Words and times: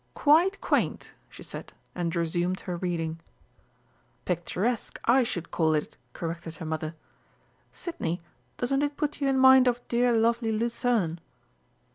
"Quite 0.15 0.59
quaint!" 0.61 1.11
she 1.29 1.43
said, 1.43 1.73
and 1.93 2.15
resumed 2.15 2.61
her 2.61 2.75
reading. 2.75 3.19
"Picturesque, 4.25 4.99
I 5.05 5.21
should 5.21 5.51
call 5.51 5.75
it," 5.75 5.95
corrected 6.13 6.55
her 6.55 6.65
mother. 6.65 6.95
"Sidney, 7.71 8.19
doesn't 8.57 8.81
it 8.81 8.97
put 8.97 9.21
you 9.21 9.27
in 9.27 9.37
mind 9.37 9.67
of 9.67 9.87
dear 9.87 10.11
lovely 10.11 10.51
Lucerne?" 10.51 11.19